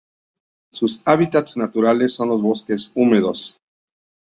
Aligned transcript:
Sus 0.73 1.03
hábitats 1.07 1.57
naturales 1.57 2.13
son 2.13 2.29
los 2.29 2.41
bosques 2.41 2.91
húmedos. 2.95 3.59